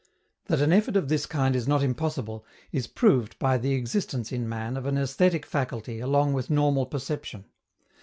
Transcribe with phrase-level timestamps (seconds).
[0.45, 4.49] That an effort of this kind is not impossible, is proved by the existence in
[4.49, 7.45] man of an aesthetic faculty along with normal perception.